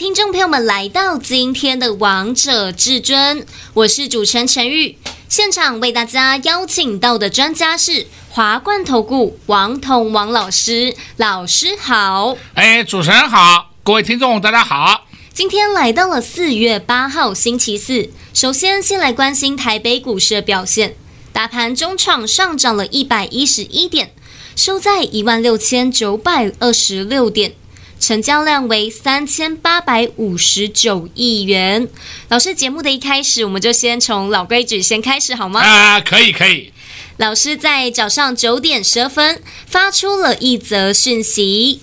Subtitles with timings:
[0.00, 3.42] 听众朋友们来到今天的《王者至尊》，
[3.74, 4.96] 我是主持人陈玉。
[5.28, 12.34] 现场为大家邀请到的专家是华冠投顾王彤王老师，老师好。
[12.54, 15.06] 哎，主持人好，各位听众大家好。
[15.34, 20.96] 今天来到了四月八号星期四，首先先来关心台北股市的表现。
[21.34, 24.14] 大盘中场上涨了一百一十一点，
[24.56, 27.52] 收在一万六千九百二十六点，
[28.00, 31.86] 成交量为三千八百五十九亿元。
[32.28, 35.60] 老师，节目的一开始，我们就先从老规矩先开始好吗？
[35.60, 36.72] 啊，可以可以。
[37.18, 41.80] 老师在早上九点十分发出了一则讯息，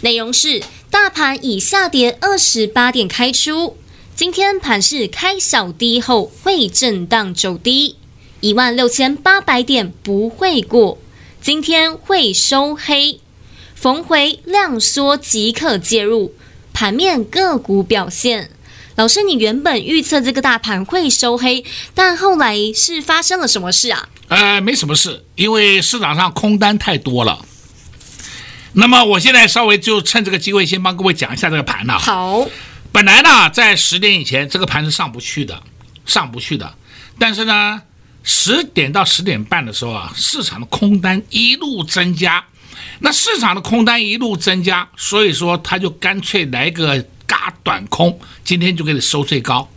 [0.00, 0.62] 内容是。
[0.90, 3.76] 大盘以下跌二十八点开出，
[4.16, 7.96] 今天盘势开小低后会震荡走低，
[8.40, 10.96] 一万六千八百点不会过，
[11.42, 13.20] 今天会收黑，
[13.80, 16.34] 逢回量缩即可介入。
[16.72, 18.50] 盘面个股表现，
[18.96, 24.08] 老师，你原本预测这个大盘会收黑，但后来是发生了什么事啊？
[24.26, 27.44] 呃，没什么事，因为市场上空单太多了。
[28.72, 31.96] 那么我现在稍微就趁这个机会，先帮各位讲一下这个盘呢。
[31.98, 32.48] 好，
[32.90, 35.62] 本来呢，在十点以前，这个盘是上不去的，
[36.04, 36.74] 上不去的。
[37.18, 37.82] 但是呢，
[38.22, 42.44] 十点到十点半的时候啊，市场的空单一路增加。
[43.00, 49.68] 那市场的空单一路增加，所以说他就干脆来个嘎短空，今天就给你收最高。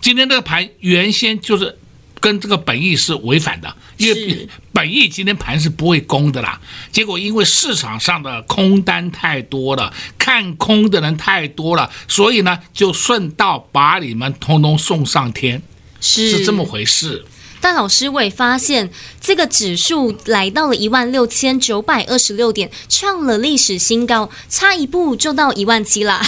[0.00, 1.78] 今天这个盘原先就是。
[2.20, 6.60] 跟这个本意是违反的，因为本意今天盘是不会攻的啦。
[6.90, 15.62] 结果因为市场上的空单太多了，看空的人太多了，所以呢就顺道把你们通通送上天，
[16.00, 17.24] 是，是这么回事。
[17.60, 26.20] 但老师，我也发现这个指数来到了一万六千九百二十六点，创了历史新高，差一步就到一万七了。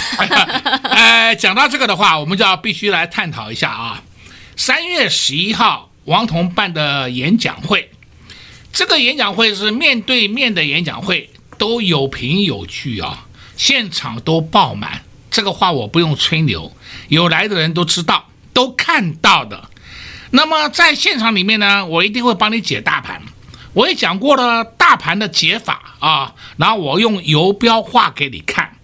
[0.89, 4.03] 哎，讲到这个的话，我们就要必须来探讨一下啊。
[4.57, 7.91] 三月十一号，王彤办的演讲会，
[8.73, 13.25] 这个演讲会是面对面的演讲会，都有凭有据啊，
[13.55, 15.03] 现场都爆满。
[15.31, 16.73] 这个话我不用吹牛，
[17.07, 19.70] 有来的人都知道，都看到的。
[20.31, 23.21] 那么在现场里面呢，我一定会帮你解大盘。
[23.73, 28.77] 我也讲过了大盘的解法啊，然后我用游标画给你看。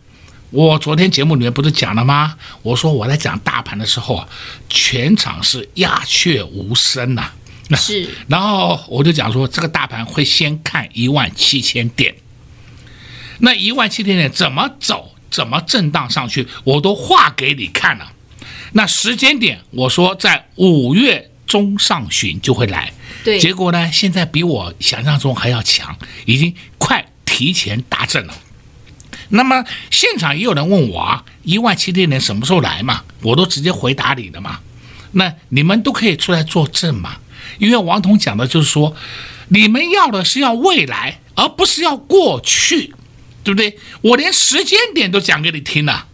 [0.50, 2.38] 我昨天节目里面不是讲了吗？
[2.62, 4.28] 我说我在讲大盘的时候啊，
[4.70, 7.22] 全场是鸦雀无声呐、
[7.70, 7.76] 啊。
[7.76, 12.16] 是， 然后我就讲说，这个大盘会先看一万七千点，
[13.40, 18.14] 那一万七千点怎么走，怎么震荡上去，我都画给你看了。
[18.72, 22.94] 那时间点，我说在五月中上旬就会来。
[23.24, 28.34] 对，结果呢，现在比我想象中还要强，已经快提前达阵了。
[29.30, 33.04] 那么现场也有人问我啊，一万七千点什么时候来嘛？
[33.22, 34.60] 我都直接回答你的嘛。
[35.14, 37.18] 那你们都可以出来作证嘛。
[37.58, 38.96] 因为王彤讲的就是说，
[39.50, 42.94] 你们要的是要未来，而不是要过去，
[43.44, 43.78] 对不对？
[44.02, 46.06] 我连时间点都讲给你听了。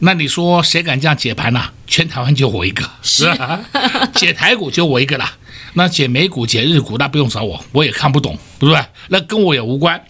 [0.00, 1.70] 那你说谁敢这样解盘呢？
[1.86, 3.60] 全台湾就我一个，是吧？
[4.14, 5.36] 解台股就我一个啦。
[5.74, 8.84] 那解美股、解日股，那不用找我，我也看不懂，对不对？
[9.08, 10.02] 那跟我也无关。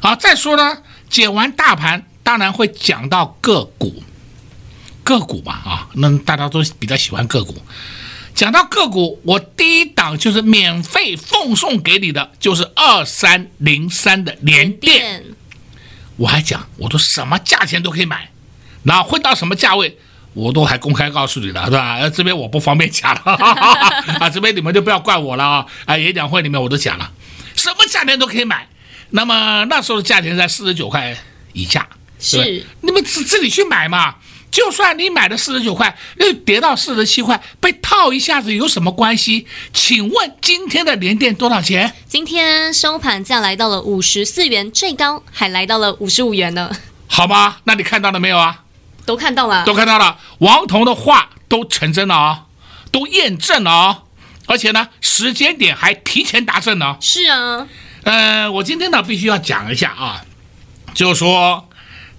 [0.00, 0.78] 好，再说呢。
[1.10, 4.02] 解完大盘，当然会讲到个股，
[5.04, 7.54] 个股嘛啊，那大家都比较喜欢个股。
[8.34, 15.22] 讲到个股，我第一档就是免费奉送给你的，就是二三零三的联电。
[16.16, 18.30] 我还讲，我说什么价钱都可以买，
[18.84, 19.98] 然后会到什么价位，
[20.34, 22.08] 我都还公开告诉你了，是吧？
[22.14, 23.20] 这边我不方便讲了，
[24.20, 25.66] 啊，这边你们就不要怪我了啊！
[25.86, 27.10] 啊，演讲会里面我都讲了，
[27.56, 28.68] 什么价钱都可以买。
[29.10, 31.16] 那么那时候的价钱在四十九块
[31.52, 31.88] 以下，
[32.18, 34.16] 是你们自自己去买嘛。
[34.50, 39.48] 就算你买的四十九块，又跌到四十七块，被套一下子有什么关系？
[39.72, 41.92] 请问今天的联电多少钱？
[42.06, 46.70] 今天收盘价来到了五十四元，最高还来到了五十五元呢。
[47.08, 48.63] 好吧，那你看到了没有啊？
[49.06, 50.18] 都看到了，都看到了。
[50.38, 52.44] 王彤的话都成真了啊，
[52.90, 54.02] 都验证了啊，
[54.46, 56.96] 而且呢，时间点还提前达阵呢。
[57.00, 57.66] 是啊。
[58.02, 60.22] 呃，我今天呢必须要讲一下啊，
[60.92, 61.68] 就是说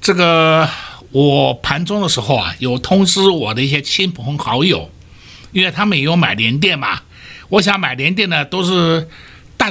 [0.01, 0.67] 这个
[1.11, 4.91] 我盘中的时候啊，有通知我的一些亲朋好友，
[5.51, 7.01] 因为他们也有买联电嘛，
[7.49, 9.07] 我想买联电呢，都是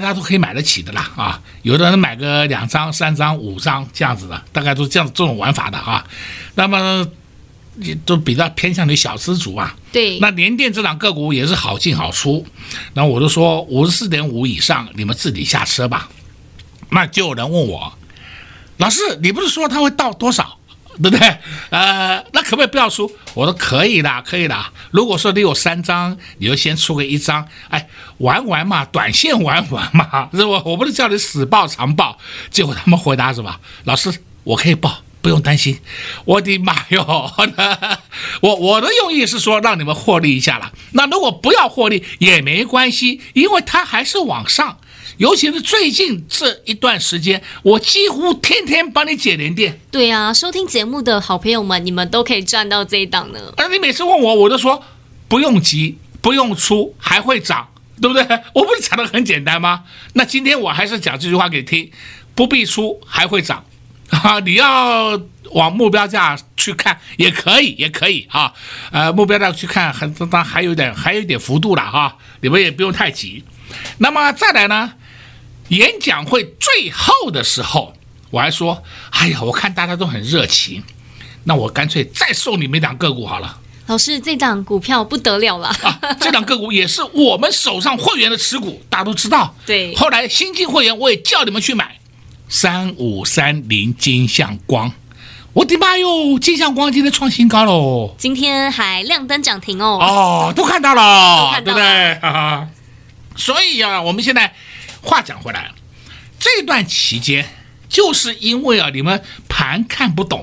[0.00, 6.04] 大家都可以买得起的啦啊，有的人买个两张、三张、五张这样子的，大概都是这样这种玩法的啊。
[6.54, 7.06] 那么
[7.76, 9.74] 也都比较偏向于小资族啊。
[9.92, 10.18] 对。
[10.18, 12.44] 那联电这档个股也是好进好出，
[12.94, 16.08] 那我就说五十四点五以上，你们自己下车吧。
[16.90, 17.92] 那就有人问我，
[18.76, 20.58] 老师，你不是说它会到多少？
[21.02, 21.36] 对不对？
[21.70, 23.10] 呃，那可不可以不要出？
[23.34, 24.56] 我说可以的，可以的。
[24.90, 27.88] 如果说你有三张，你就先出个一张，哎，
[28.18, 30.62] 玩玩嘛，短线玩玩嘛，是吧？
[30.64, 32.18] 我不是叫你死抱长抱。
[32.50, 33.56] 结果他们回答什么？
[33.84, 34.12] 老师，
[34.44, 35.80] 我可以报，不用担心。
[36.24, 37.32] 我的妈哟！
[38.40, 40.72] 我我的用意是说让你们获利一下了。
[40.92, 44.78] 那如果不要获利也没关系，因为它还是往上。
[45.18, 49.78] 尤其是最近这一段时间，我几乎天天帮你解连电。
[49.90, 53.38] 对啊，收听节目的好朋友们，你们都可以赚到这一档呢。
[53.56, 54.82] 而你每次问我，我都说
[55.28, 57.68] 不用急，不用出，还会涨，
[58.00, 58.22] 对不对？
[58.52, 59.84] 我不是讲的很简单吗？
[60.14, 61.90] 那今天我还是讲这句话给你听，
[62.34, 63.64] 不必出，还会涨。
[64.10, 65.20] 啊， 你要
[65.52, 68.52] 往目标价去看也可以，也可以啊。
[68.90, 72.16] 呃，目标价去看，还当然还有点，还有一点幅度了哈。
[72.40, 73.44] 你们也不用太急。
[73.98, 74.92] 那么再来呢？
[75.74, 77.94] 演讲会最后的时候，
[78.30, 80.82] 我还说：“哎呀，我看大家都很热情，
[81.44, 86.00] 那我干脆再送你们一档个股好了。”老师，这档股票不得了了啊！
[86.18, 89.54] 这档个股也是我们手上会员的持股，大家都知道。
[89.66, 89.94] 对。
[89.94, 91.98] 后来新进会员我也叫你们去买
[92.48, 94.90] 三五三零金像光，
[95.52, 96.38] 我的妈哟！
[96.38, 98.14] 金像光今天创新高喽！
[98.16, 99.98] 今天还亮灯涨停哦。
[100.00, 102.14] 哦，都看到了，都看到了，对不对？
[102.22, 102.68] 哈哈。
[103.36, 104.54] 所以啊，我们现在。
[105.04, 105.70] 话讲回来，
[106.40, 107.46] 这段期间
[107.88, 110.42] 就是因为啊，你们盘看不懂，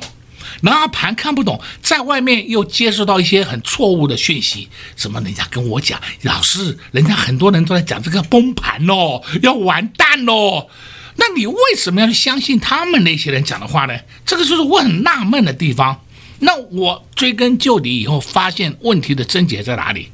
[0.61, 10.67] 然后盘看不懂，在外面又接受到一些很错误的讯息，什么人家跟我讲，老师，人家很多人都在讲这个崩盘哦，要完蛋哦，
[11.15, 13.99] 那你为什么要去相信他们那些人讲的话呢？
[14.25, 16.05] 这个就是我很纳闷的地方。
[16.43, 20.11] 那我追根究底以后，发现问题的症结在哪里？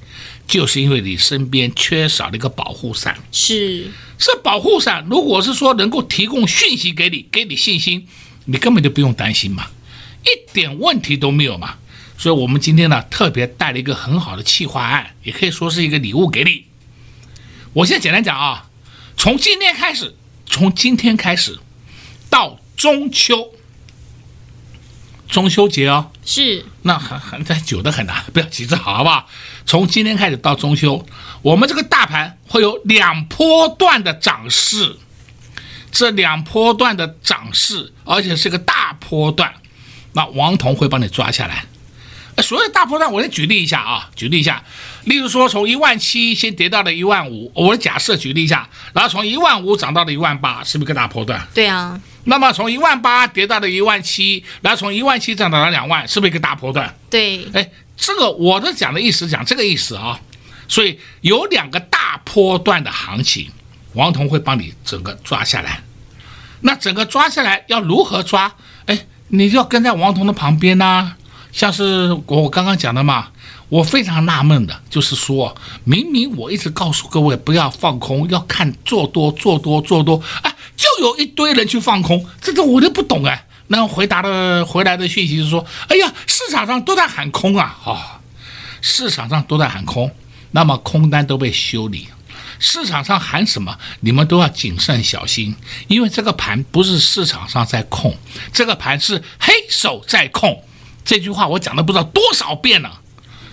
[0.48, 3.18] 就是因为你身边缺少了一个保护伞。
[3.32, 3.92] 是。
[4.18, 8.08] 这保护伞，如果是说能够提供讯息给你，给你信心，
[8.46, 9.68] 你根本就不用担心嘛，
[10.24, 11.76] 一点问题都没有嘛。
[12.18, 16.64] 所以，我们今天呢，特别带了一个很好的企划案，也可以说是一个礼物给你。
[17.74, 18.68] 我现在简单讲啊，
[19.16, 20.16] 从今天开始，
[20.48, 21.60] 从今天开始
[22.28, 23.54] 到中秋，
[25.30, 29.26] 中秋节哦，是，那很很在久的很啊，不要急着好，好不好？
[29.66, 31.08] 从今天开始到中秋。
[31.42, 34.98] 我们这个大盘会有两波段的涨势，
[35.90, 39.54] 这两波段的涨势，而且是个大波段，
[40.12, 41.64] 那王彤会帮你抓下来。
[42.44, 44.62] 所有大波段，我来举例一下啊，举例一下，
[45.06, 51.48] 例如说从一万七先跌到了一万五，我假设举例一下，然后从一万五涨到了一万八，是不是个大波段？
[51.54, 51.98] 对啊。
[52.30, 56.94] 那么从一万八跌到了一万七，然后从一万七涨到了两万，是不是一个大波段？
[57.10, 57.46] 对。
[57.54, 60.20] 哎，这个我的讲的意思讲这个意思啊。
[60.68, 63.50] 所以有两个大波段的行情，
[63.94, 65.82] 王彤会帮你整个抓下来。
[66.62, 68.54] 那整个抓下来要如何抓？
[68.88, 71.18] 哎，你就要跟在王彤的旁边呐、啊。
[71.54, 73.30] 像是我刚刚讲的嘛，
[73.70, 83.46] 我非常纳闷的，就是说明明我一直告诉各位不要放空，要看做多做多做多，哎，就有一堆人去放空，这个我都不懂哎。
[83.68, 88.00] 那回答的回来的讯息是说，哎呀，市场上都在喊空啊，哈、哦，
[88.82, 90.10] 市场上都在喊空。
[90.52, 92.08] 那么空单都被修理，
[92.58, 95.54] 市场上喊什么，你们都要谨慎小心，
[95.90, 98.16] 因为这个盘不是市场上在控，
[98.54, 100.64] 这个盘是黑手在控。
[101.04, 103.02] 这句话我讲了不知道多少遍了，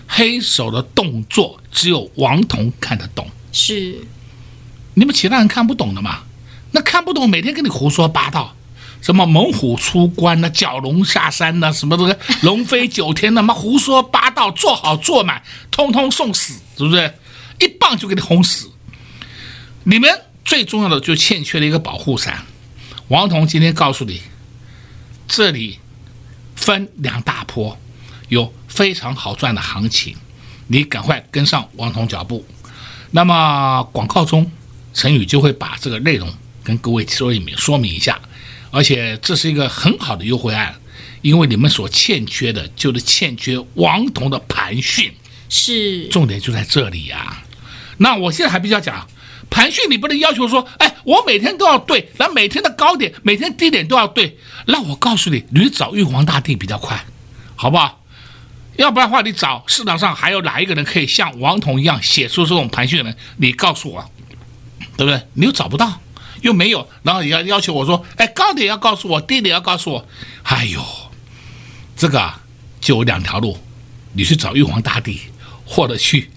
[0.07, 3.99] 黑手的动作只有王彤看得懂，是，
[4.95, 6.23] 你们其他人看不懂的嘛？
[6.75, 8.53] 那看不懂，每天跟你胡说八道，
[9.01, 15.41] 什么猛虎出关呢，蛟龙下山呢，什么这个龙飞九天呢，妈胡说八道，做好做满，
[15.71, 16.55] 通通送死。
[16.77, 17.15] 是不是
[17.61, 18.69] 一棒就给你轰死？
[19.85, 20.11] 你们
[20.45, 22.45] 最重要的就欠缺了一个保护伞。
[23.07, 24.21] 王彤今天告诉你，
[25.29, 25.79] 这里
[26.57, 27.79] 分两大波，
[28.29, 30.17] 有非常好赚的行情，
[30.67, 32.45] 你赶快跟上王彤脚步。
[33.13, 34.51] 那么广告中，
[34.93, 36.29] 陈宇就会把这个内容
[36.65, 38.19] 跟各位说一明说明一下。
[38.71, 40.75] 而且这是一个很好的优惠案，
[41.23, 45.13] 因为你们所欠缺的就是欠缺王彤的盘讯。
[45.49, 47.43] 是，重点就在这里呀、啊。
[47.99, 49.07] 那我现在还比较讲，
[49.49, 54.37] 盘讯你不能要求说，哎，我每天都要对，那每天的高点、每天低点都要对。
[54.67, 57.05] 那我告诉你，你找玉皇大帝比较快，
[57.55, 58.03] 好不好？
[58.77, 63.17] 要不然的话，你找市场上还有哪一个人可以像王彤一样写出这种盘讯的人？
[63.37, 64.11] 你告诉我，
[64.97, 65.23] 对不对？
[65.35, 66.01] 你又找不到，
[66.45, 70.07] 又没有，然后你要要求我说，哎，高点要告诉我，低点要告诉我。
[70.43, 70.85] 哎呦，
[71.97, 72.43] 这个啊，
[72.83, 73.59] 就有两条路，
[74.13, 75.23] 你去找玉皇大帝，
[75.65, 76.31] 或者去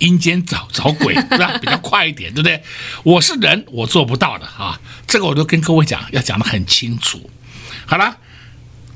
[0.00, 1.56] 阴间找找鬼，是吧？
[1.60, 2.60] 比较快一点，对不对？
[3.04, 4.80] 我是人，我做不到的啊。
[5.06, 7.30] 这个我都跟各位讲，要讲得很清楚。
[7.86, 8.16] 好了，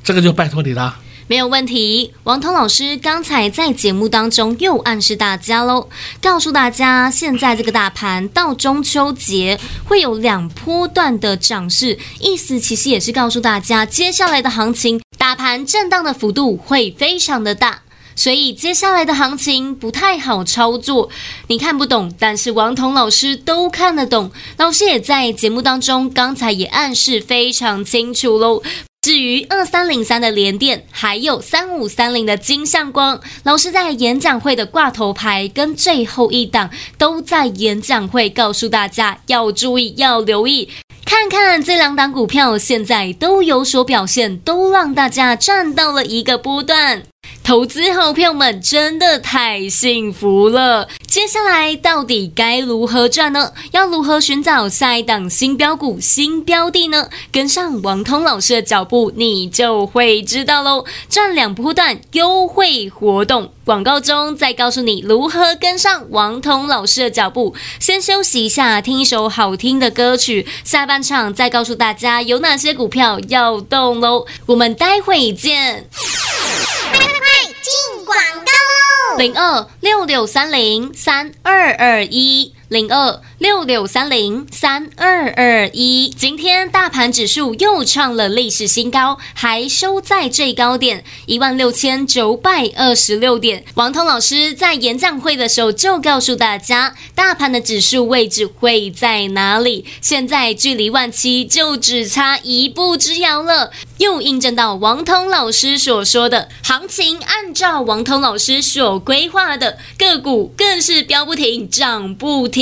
[0.02, 0.98] 这个就拜托你了。
[1.32, 5.88] 没有问题，王彤老师刚才在节目当中又暗示大家喽，
[6.20, 17.80] 告诉大家现在这个大盘到中秋节会有两波段的涨势，意思其实也是告诉大家接下来的行情大盘震荡的幅度会非常的大，
[18.14, 21.08] 所以接下来的行情不太好操作。
[21.46, 28.62] 你看不懂，但是王彤老师都看得懂，老师也在节目当中刚才也暗示非常清楚喽。
[29.02, 40.68] 至于二三零三的联电，还有三五三零的金相光，老师在演讲会的挂头牌跟最后一档都在演讲会告诉大家要注意，要留意，
[41.04, 47.02] 看看这两档股票现在都有所表现，都让大家赚到了一个波段。
[47.44, 50.88] 投资好朋友们真的太幸福了。
[51.06, 53.52] 接下来到底该如何赚呢？
[53.72, 57.10] 要如何寻找下一档新标股、新标的呢？
[57.30, 60.84] 跟上王通老师的脚步，你就会知道喽。
[61.10, 67.54] 赚两波段优惠活动，广告中再告诉你如何跟上王通老师的脚步。
[67.78, 70.46] 先休息一下，听一首好听的歌曲。
[70.64, 74.26] 下半场再告诉大家有哪些股票要动喽。
[74.46, 75.88] 我们待会见。
[78.12, 82.54] 广告喽，零二六六三零三二二一。
[82.72, 93.62] 零二六六三零三二二一，今天大盘指数又创了历史新高，还收在最高点一万六千九百二十六点。
[93.74, 99.84] 王通老师在演讲会的时候就告诉大家，大盘的指数位置会在哪里？
[100.00, 112.61] 现在距离万七就只差一步之遥了，又印证到王通老师所说的，行情按照王通老师所规划的个股更是飙不停，涨不停。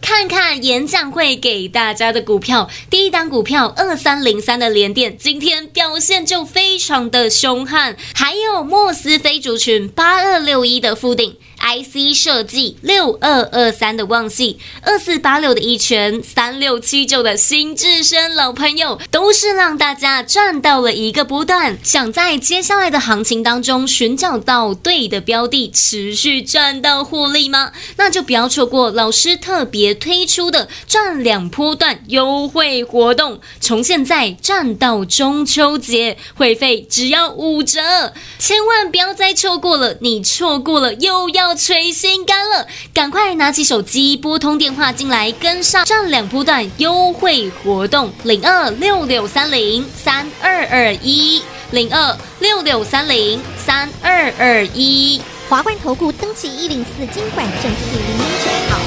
[0.00, 11.36] 看看演讲会给大家的股票，第一单股票二三零三的连电，今天表现就非常的凶悍，还有莫斯飞族群八二六一的附顶。
[11.58, 21.76] IC 设计六二二三的旺矽，二四八六的一拳，三六七九的新智深，老朋友都是让大家赚到了一个波段。
[21.82, 27.72] 想在接下来的行情当中寻找到对的标的，持续赚到获利吗？
[27.96, 37.80] 那就不要错过老师特别推出的赚两波段优惠活动，从现在赚到中秋节，会费只要五折，
[38.38, 41.47] 千万不要再错过了，你错过了又要。
[41.54, 58.78] 捶心肝了，赶快拿起手机拨通电话进来，跟上上两波段优惠活动，零二六六三零三二二一，零二六六三零三二二一，华冠投顾登记一零四金管证字第零零九号。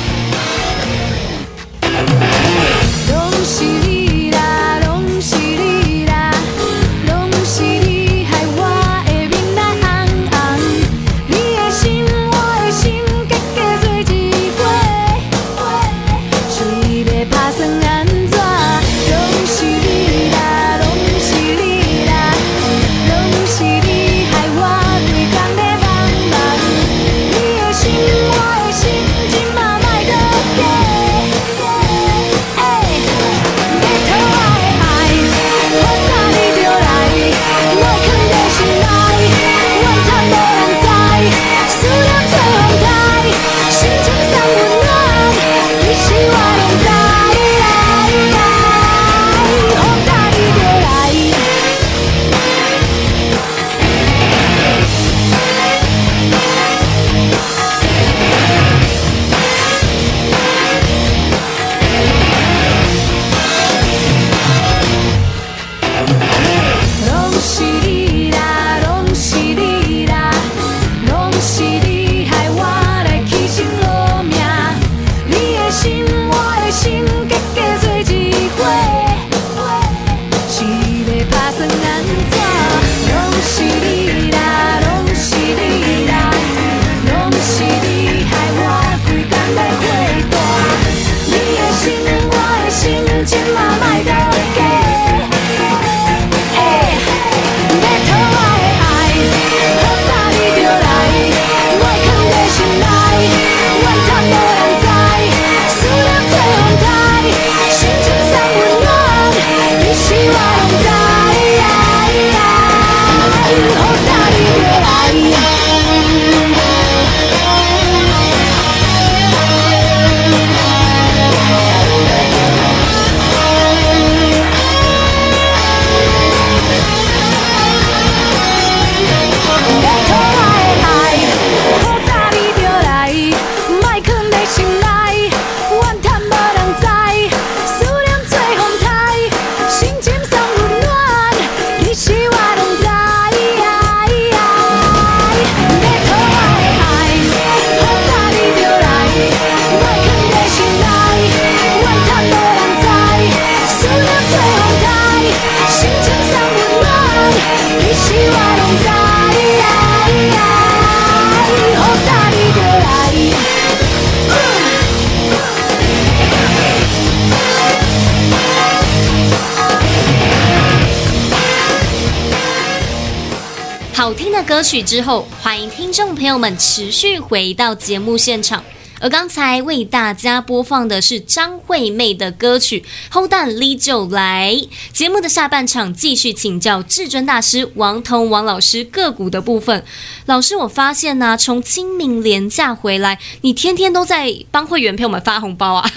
[174.44, 178.64] 歌曲之后，欢迎听众朋友们持续回到节目现场。
[179.02, 184.54] 而刚才为大家播放的是张惠妹的歌曲《后蛋里就来》。
[184.94, 189.84] 节目的下半场继续请教至尊大师王彤王老师个股的部分。
[190.28, 195.92] 老师，我发现呢、啊，从清明连假回来，你天天都在帮会员朋友们发红包啊！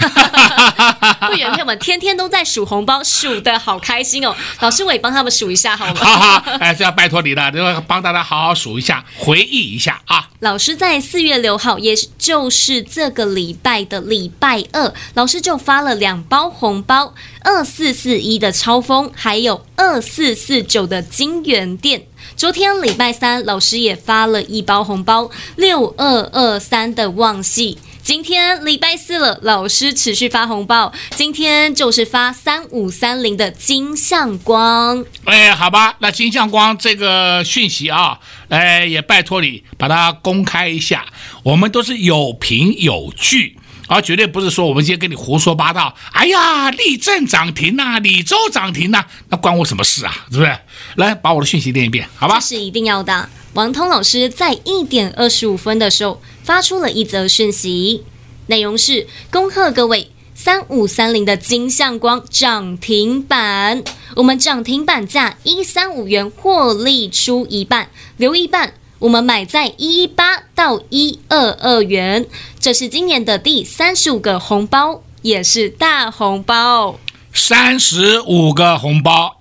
[1.29, 4.35] 会员朋友们天天都在数红包，数的好开心哦。
[4.61, 6.01] 老师，我也帮他们数一下好吗？
[6.03, 10.31] 好好，哎，这要拜托你了，要帮大家好好数一下，回忆一下啊。
[10.41, 22.07] 老师在四月六号，也就是这个礼拜的礼拜二，老师就发了两包红包：二四四一的超风，还有二四四九的金源店。
[22.37, 27.79] 昨天礼拜三，老师也发了一包红包：六二二三的旺系。
[28.05, 35.03] 今天礼拜四了，老师持续发红包，今天就是发三五三零的金相光。
[35.25, 41.07] 哎，好吧，那金相光这个讯息啊，哎，也拜托你把它公开一下。
[41.45, 43.57] 我们都是有凭有据，
[43.89, 45.95] 而绝对不是说我们今天跟你胡说八道。
[46.13, 50.27] 哎呀，立正涨停呐、啊，李州涨停呐、啊，那关我什么事啊？
[50.31, 50.55] 是不是？
[50.97, 52.35] 来，把我的讯息念一遍，好吧？
[52.35, 53.31] 这是一定要的。
[53.55, 56.21] 王通老师在一点二十五分的时候。
[56.45, 58.05] 发出了一则讯息，
[58.49, 63.83] 内容是：恭贺各位三五三零的金相光涨停板，
[64.17, 72.27] 我们涨停板价一三五元获利出一半，留一半，我们买在一一八到一二二元，
[72.61, 76.99] 这是今年的第三十五个红包，也是大红包，
[77.33, 79.41] 三十五个红包，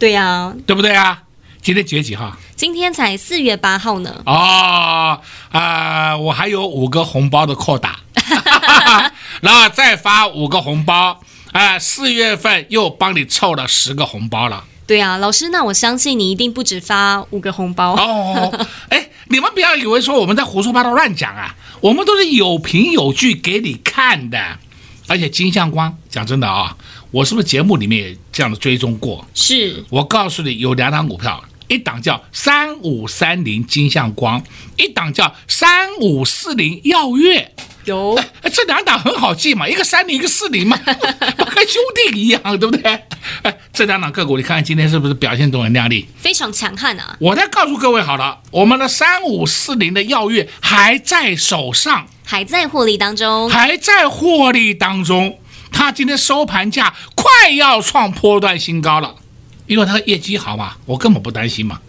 [0.00, 1.22] 对呀、啊，对不对啊？
[1.68, 2.34] 今天几月几号？
[2.56, 4.22] 今天才四月八号呢。
[4.24, 8.00] 哦，啊、呃，我还有五个红包的扣打，
[9.42, 11.20] 然后再发五个红包，
[11.52, 14.64] 啊、呃，四月份又帮你凑了十个红包了。
[14.86, 17.92] 对啊，老师，那我相信你一定不止发五个红包。
[17.96, 24.56] 哦， 哎，你们不要以为说我们在胡说八道乱讲啊，我们都是有凭有据给你看的。
[25.06, 26.74] 而且金相光，讲真的啊，
[27.10, 29.22] 我是不是节目里面也这样的追踪过？
[29.34, 29.84] 是。
[29.90, 31.44] 我告诉你，有两档股票。
[31.68, 34.42] 一档叫三五三零金相光，
[34.76, 37.54] 一档叫三五四零耀月。
[37.84, 38.20] 有，
[38.52, 43.02] 这两档很好记嘛，一个三零，一个四零嘛， 跟兄弟一样，对不对？
[43.42, 47.16] 哎，这两档个股，你看看今天是不是表现都很亮丽，非常强悍啊！
[47.18, 55.38] 我再告诉各位好了，我们的三五四零的耀月还在手上，还在获利当中，还在获利当中。
[55.72, 59.14] 它今天收盘价快要创波段新高了。
[59.68, 61.80] 因为他的业绩好嘛，我根本不担心嘛。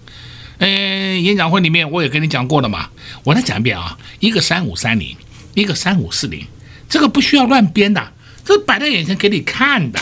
[0.59, 2.89] 嗯，演讲会里面我也跟你讲过了嘛，
[3.23, 5.15] 我再讲一遍啊，一个三五三零，
[5.53, 6.45] 一个三五四零，
[6.89, 8.11] 这个不需要乱编的，
[8.43, 9.99] 这摆在眼前给你看的，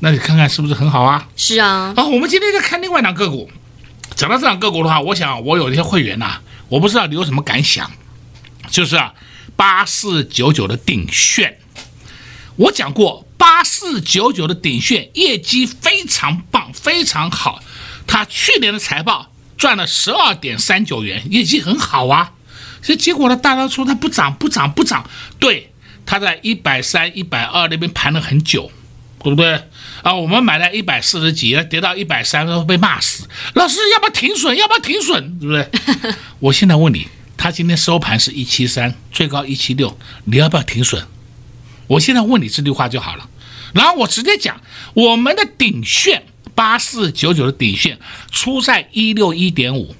[0.00, 1.26] 那你看看是不是很好啊？
[1.34, 1.94] 是啊。
[1.96, 3.50] 好，我们今天再看另外两个股。
[4.14, 7.90] 讲到这两个股的话，我想我有一些会员呐、啊，我不知道你有什么感想，
[8.70, 9.14] 就是啊，
[9.56, 11.58] 八四九九的鼎炫，
[12.56, 13.25] 我讲过。
[13.36, 17.62] 八四九九的鼎炫业绩非常棒，非常好。
[18.06, 22.32] 他去年的财报赚了十二点三九元，业绩很好啊。
[22.82, 25.08] 这结果呢，大家说它不涨，不涨，不涨。
[25.40, 25.72] 对，
[26.04, 28.70] 他在一百三、一百二那边盘了很久，
[29.18, 29.60] 对不对？
[30.02, 33.26] 啊，我们买了一百四十几，跌到一百三，都被骂死。
[33.54, 34.56] 老师要不要停损？
[34.56, 35.38] 要不要停损？
[35.40, 36.14] 对不对？
[36.38, 41.04] 我现在问你，他今天收盘是一七三，最高一七六，你要不要停损？
[41.86, 43.28] 我现在问你这句话就好了，
[43.72, 44.60] 然后我直接讲，
[44.94, 47.98] 我们的顶炫八四九九的顶炫
[48.30, 49.94] 出在一六一点五，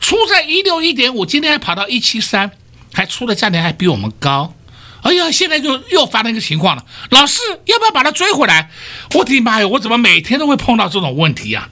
[0.00, 2.50] 出在一六一点五，今天还跑到一七三，
[2.92, 4.54] 还出的价钱还比我们高，
[5.02, 8.70] 哎呀，现在就又发生一个情况了，老师要不要把它追回来？
[9.14, 11.68] 我的妈呀，我怎么每天都会碰到这种问题呀？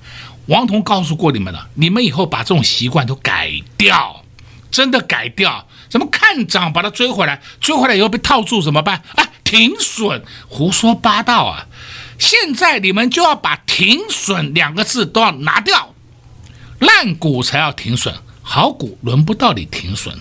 [0.46, 4.24] 王彤告诉过你们了，你们以后把这种习惯都改掉，
[4.70, 9.02] 真的改掉，怎么看涨把它追回来，追回来以后被套住怎么办？
[9.14, 9.30] 哎。
[9.54, 11.66] 停损，胡说八道啊！
[12.18, 15.94] 现在你们就要把“停损”两个字都要拿掉，
[16.80, 18.12] 烂股才要停损，
[18.42, 20.12] 好股轮不到你停损，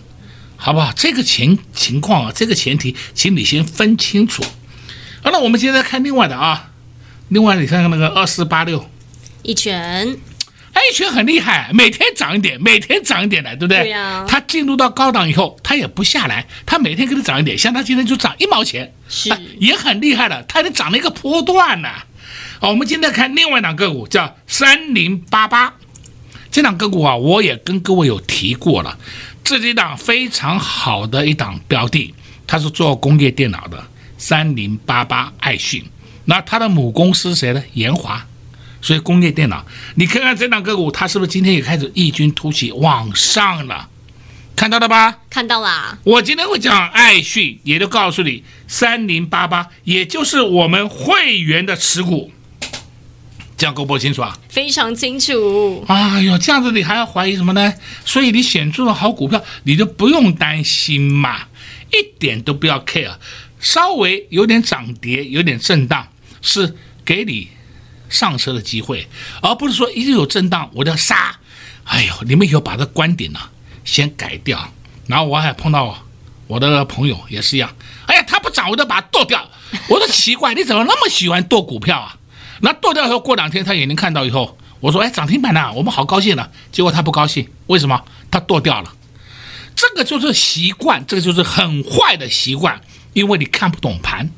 [0.55, 0.91] 好不好？
[0.95, 4.43] 这个情情况啊，这个前提，请你先分清楚。
[5.23, 6.69] 好了，我们现在看另外的啊，
[7.29, 8.87] 另外你看看那个二四八六，
[9.41, 10.15] 一拳。
[10.81, 13.83] 一拳很厉害，每天涨一点，每天涨一点的，对不对？
[13.83, 14.25] 对呀、啊。
[14.27, 22.05] 它进入到高档以后，它也不下来，它每天给你涨一点，像它今天就涨一毛钱，是、啊、也很厉害了，它已经涨了一个波段了。
[22.59, 25.75] 好，我们今天看另外一档个股，叫三零八八，
[26.51, 28.97] 这档个股啊，我也跟各位有提过了，
[29.43, 32.13] 这是一档非常好的一档标的，
[32.47, 33.83] 它是做工业电脑的，
[34.17, 35.83] 三零八八爱讯，
[36.25, 37.63] 那它的母公司谁呢？
[37.73, 38.25] 研华。
[38.83, 39.65] 所以工业电脑，
[39.95, 43.89] 你看看这档个股，它是不是今天也开始异军突起往上了？
[44.55, 45.19] 看到了吧？
[45.29, 45.97] 看到啦。
[46.03, 52.31] 我今天会讲爱讯，也就告诉你三零八八，也就是我们会员的持股，
[53.57, 54.37] 这样够不够清楚啊？
[54.49, 55.83] 非常清楚。
[55.87, 57.73] 哎呦，这样子你还要怀疑什么呢？
[58.03, 61.47] 所以你选中了好股票，你就不用担心嘛，
[61.91, 63.15] 一点都不要 care。
[63.59, 66.09] 稍微有点涨跌，有点震荡，
[66.41, 67.47] 是给你
[68.13, 69.07] 上车的机会，
[69.41, 71.37] 而不是说一直有震荡我就要杀。
[71.85, 73.39] 哎呦，你们以后把这观点呢、
[73.83, 74.71] 先改掉，
[75.07, 76.05] 然后我还碰到
[76.47, 79.49] 我的朋友也是一样，哎呀，他不涨我就把它剁掉。
[79.89, 82.15] 我说奇怪，你怎么那么喜欢剁股票啊？
[82.61, 86.49] 那剁掉以后过两天他眼睛看到以后，我说哎，涨停板呢，我们好高兴呢。
[86.71, 88.01] 结果他不高兴，为什么？
[88.31, 88.93] 他剁掉了。
[89.75, 92.79] 这个就是习惯，这个就是很坏的习惯，
[93.13, 94.29] 因为你看不懂盘。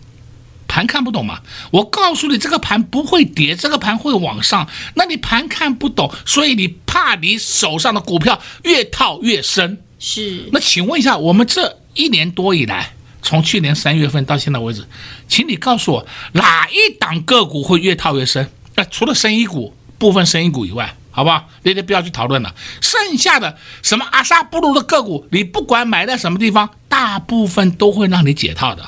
[0.75, 1.39] 盘看不懂嘛？
[1.71, 4.67] 我告诉你，这个盘不会跌，这个盘会往上。
[4.95, 9.81] 那你盘看不懂，所以你怕你手上的股票越套越深。
[9.97, 10.49] 是。
[10.51, 14.85] 那请问一下，我们这一年多以来，从去年三月份到现在为止，
[15.29, 18.51] 请你告诉我哪一档个股会越套越深？
[18.75, 21.47] 那除了生意股、部分生意股以外，好不好？
[21.63, 22.53] 你不要去讨论了。
[22.81, 28.85] 剩下的什么阿萨布鲁的个股，你不管买在什么地方，大部分都会让你解套的。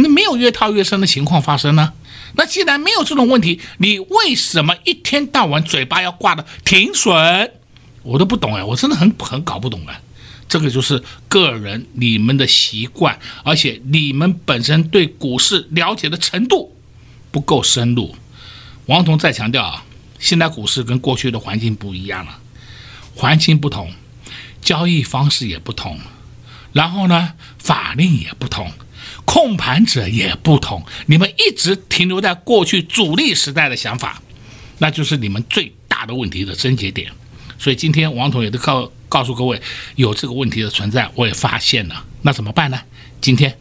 [0.00, 1.92] 那没有越套越深的情况发生呢？
[2.34, 7.50] 那既然没有这种问题，你为什么一天到晚嘴巴要挂的停损？
[8.02, 10.00] 我都不懂哎，我真的很很搞不懂哎。
[10.48, 16.74] 这个就是个人你们的习惯，而且你们本身对股市了解的程度
[17.30, 18.14] 不够深入。
[18.86, 19.84] 王彤再强调啊，
[20.18, 22.38] 现在股市跟过去的环境不一样了，
[23.14, 23.92] 环境不同，
[24.62, 25.98] 交易方式也不同，
[26.72, 28.72] 然后呢，法令也不同。
[29.30, 34.22] 控盘者也不同，你们一直停留在过去主力时代的想法，
[34.78, 37.12] 那就是你们最大的问题的症结点。
[37.58, 39.60] 所以今天王彤也都告告诉各位，
[39.96, 42.80] 有这个问题的存在，我也发现了，那怎么办呢？
[43.20, 43.54] 今天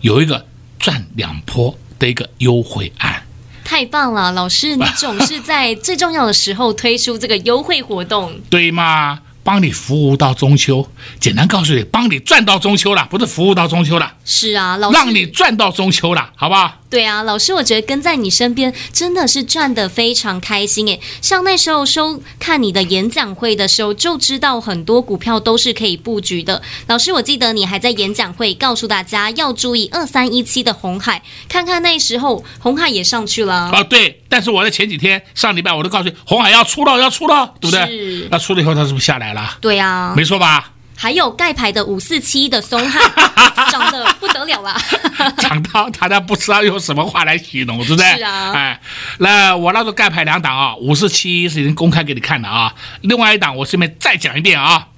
[0.00, 0.44] 有一个
[0.80, 3.22] 赚两波的一个优惠案，
[3.64, 9.22] 太棒了，老师，你总是在最重要的时候推出这个优惠活动， 对吗？
[9.46, 10.84] 帮你服务到中秋，
[11.20, 14.12] 简单告诉你，帮你赚到中秋了，不是服务到中秋了。
[14.24, 16.80] 是啊，老师，让你赚到中秋了，好不好？
[16.90, 21.00] 对啊，老师，我觉得跟在你身边真的是赚的非常开心诶。
[21.22, 26.60] 像那时候收看你的演讲会的时候，就知道很多股票都是可以布局的。
[26.88, 33.54] 老师，我记得你还在演讲会告诉大家要注意二三一七的红海，看看那时候红海也上去了。
[33.54, 37.86] 啊，对，但是我在前几天上礼拜我都告诉你，红海要出了，要出了，对不对？
[37.86, 38.28] 是。
[38.30, 39.35] 那出了以后，它是不是下来了？
[39.60, 40.70] 对啊，没错吧？
[40.98, 43.02] 还有盖牌的五四七的松汉，
[43.70, 44.74] 长得不得了啦！
[45.36, 48.16] 长到大家不知道用什么话来形容，对不对？
[48.16, 48.52] 是啊。
[48.54, 48.80] 哎，
[49.18, 52.74] 那我那时候盖牌两档啊，五四七是已经公开给你看了啊。
[53.02, 54.88] 另外一档我顺便再讲一遍啊，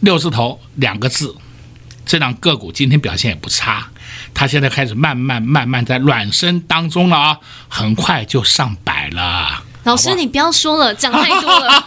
[0.00, 1.36] 六字头两个字，
[2.06, 3.88] 这档个股今天表现也不差，
[4.32, 9.64] 它现在开始慢慢慢慢在暖身当中了啊，很快就上百了。
[9.88, 11.84] 老师，你不要说了，讲太多了。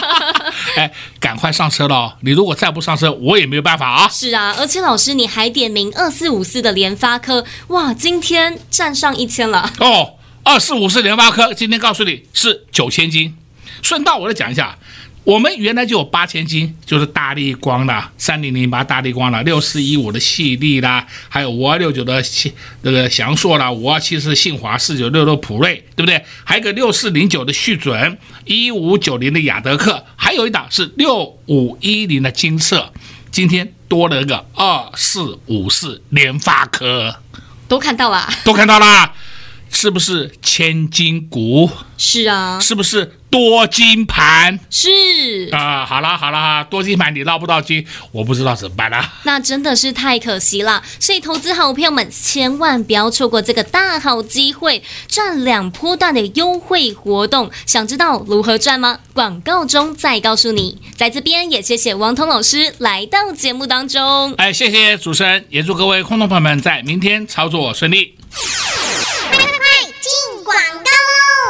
[0.74, 2.12] 哎，赶快上车了哦！
[2.22, 4.08] 你如果再不上车，我也没有办法啊。
[4.08, 9.70] 是啊，而且老师你还点名二四五四的联发科，哇，今天站上一千了。
[9.80, 13.36] 哦，二四五四联发科今天告诉你是九千金。
[13.82, 14.78] 顺道我再讲一下。
[15.24, 22.20] 我们原来就有八千金，就是大力光的，三零零八大力光的，六四一五的细粒啦，还有五二六九的
[22.82, 26.24] 这个祥硕啦，五二七四信华，四九六六普瑞，对不对？
[26.42, 32.92] 还有一个六四零九的旭准，一五九零的雅德克，还有一档是六五一零的金色，
[33.30, 37.14] 今天多了一个二四五四联发科，
[37.68, 39.12] 都看到了，都看到了。
[39.72, 41.68] 是不是千金股？
[41.98, 42.60] 是啊。
[42.60, 44.60] 是不是多金盘？
[44.70, 44.90] 是
[45.50, 45.84] 啊。
[45.84, 49.14] 好了好了，多金盘你捞不到金，我不知道怎么办了。
[49.24, 50.82] 那真的是太可惜了。
[51.00, 57.50] 所以投资好朋友们千万不要错过这个大好机会，赚两波段的优惠活动。
[57.66, 59.00] 想知道如何赚吗？
[59.14, 60.78] 广告中再告诉你。
[60.94, 64.34] 在这边也谢谢王彤老师来到节目当中。
[64.34, 68.14] 哎，谢谢主持人，也祝各位空头朋友们在明天操作顺利。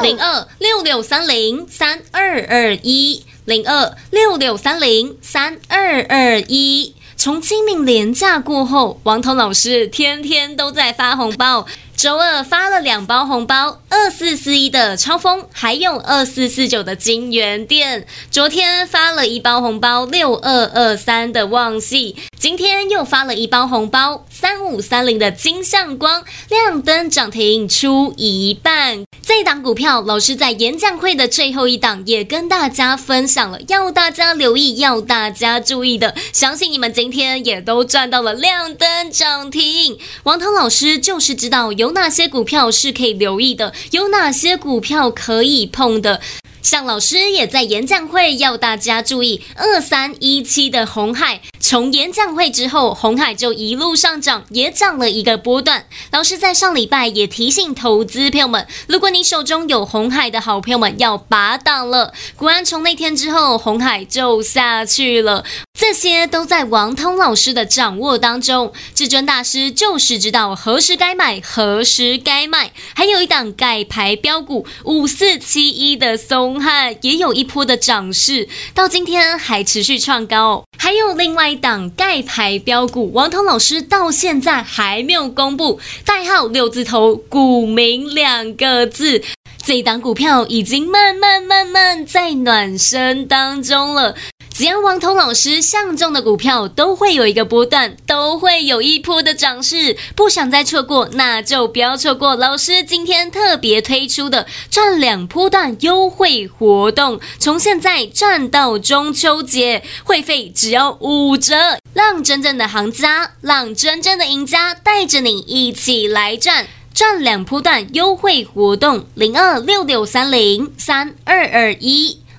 [0.03, 6.97] 零二六六三零三二二一，零二六六三零三二二一。
[7.17, 11.65] 从清明连假过后，王彤老师天天都在发红包。
[11.95, 18.05] 周二发了两包红包，二四四一的超丰，还有二四四九的金元店。
[18.29, 22.17] 昨天发了一包红包，六二二三的旺矽。
[22.37, 29.05] 今天又发了一包红包，三五三零的金像光，亮灯涨停出一半。
[29.23, 36.17] 这档股票，老师在演讲会的最后一档也跟大家分享了，要大家留意，要大家注意的。
[36.33, 39.97] 相信你们今天也都赚到了亮灯涨停。
[40.25, 46.21] 王涛老师就是知道有哪些股票是可以留意的，有哪些股票可以碰的。
[46.61, 55.87] 像老师也在演讲会要大家注意二三一七的红海，从演讲会之后，红海就一路上涨，也涨了一个波段。
[56.11, 62.13] 老师在上礼拜也提醒投资朋友们，如果你手中有红海的好朋友们要拔档了。
[62.37, 65.45] 果然从那天之后，红海就下去了。
[65.79, 72.73] 这些都在王通老师的掌握当中，至尊大师就是知道何时该买，何时该卖。
[72.95, 80.65] 还有一档盖牌标股五四七一的松汉，也有一波的涨势，到今天还持续创高。
[80.79, 89.23] 还有另外一档盖牌标股，王彤老师到现在还没有公布，代号六字头，股民两个字。
[89.63, 94.17] 这一档股票已经慢慢慢慢在暖身当中了。
[94.55, 99.97] 只要王彤老师相中的股票，都会有一个波段，都会有一波的涨势。
[100.15, 122.22] 不想再错过，那就不要错过老师今天特别推出的赚两波段优惠活动，从现在赚到中秋节，会费只要五折，让真正的行家，让真正的赢家带着你一起来赚赚两波段优惠活动，零二六六三零三二二一。